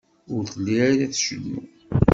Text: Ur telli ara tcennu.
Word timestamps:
Ur 0.35 0.43
telli 0.53 0.75
ara 0.89 1.11
tcennu. 1.13 1.61